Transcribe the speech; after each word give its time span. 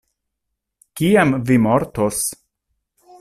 Kiam 1.01 1.35
vi 1.51 1.57
mortos? 1.69 2.25